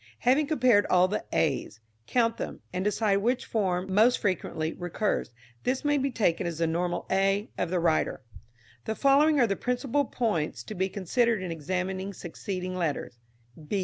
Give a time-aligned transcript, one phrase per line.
[0.21, 5.29] Having compared all the a's, count them, and decide which form most frequently recurs.
[5.63, 8.23] This may be taken as the normal a of the writer.
[8.85, 13.19] The following are the principal points to be considered in examining succeeding letters.